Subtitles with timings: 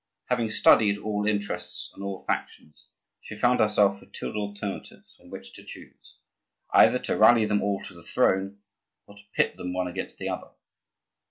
[0.29, 2.89] Having studied all interests and all factions,
[3.21, 6.17] she found herself with two alternatives from which to choose;
[6.73, 8.61] either to rally them all to the throne,
[9.05, 10.47] or to pit them one against the other.